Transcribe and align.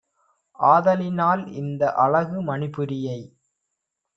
ஆதலினால் 0.59 1.43
இந்த 1.53 1.91
அழகு 1.97 2.39
மணிபுரியை 2.41 3.19